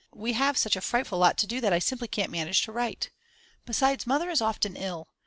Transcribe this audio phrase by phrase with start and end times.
[0.15, 3.11] We have such a frightful lot to do that I simply can't manage to write.
[3.67, 5.07] Besides Mother is often ill.